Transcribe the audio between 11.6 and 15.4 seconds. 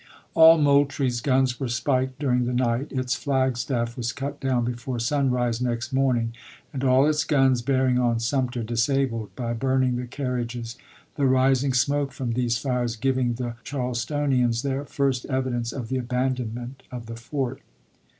smoke from these fires giving the Charlestonians their first